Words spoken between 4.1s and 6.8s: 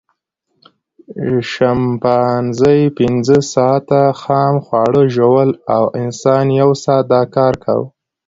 خام خواړه ژوول او انسان یو